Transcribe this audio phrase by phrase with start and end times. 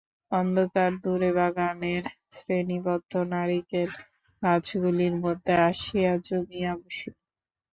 [0.31, 2.03] অন্ধকার দূরে বাগানের
[2.33, 3.89] শ্রেণীবদ্ধ নারিকেল
[4.41, 7.13] গাছগুলির মধ্যে আসিয়া জমিয়া বসিল।